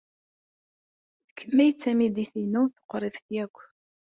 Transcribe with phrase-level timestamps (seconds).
[1.27, 3.57] D kemm ay d tamidit-inu tuqribt akk.